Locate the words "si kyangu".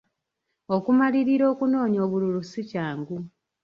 2.49-3.17